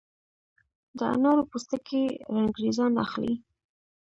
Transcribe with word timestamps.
د 0.97 0.99
انارو 1.13 1.43
پوستکي 1.51 2.03
رنګریزان 2.35 2.93
اخلي؟ 3.05 3.33